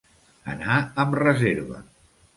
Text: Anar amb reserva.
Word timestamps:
Anar 0.53 0.79
amb 1.05 1.13
reserva. 1.23 1.83